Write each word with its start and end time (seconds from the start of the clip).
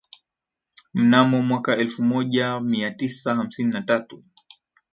mnamo 0.93 1.41
mwaka 1.41 1.77
elfu 1.77 2.03
moja 2.03 2.59
mia 2.59 2.91
tisa 2.91 3.35
hamsini 3.35 3.73
na 3.73 3.81
tatu 3.81 4.23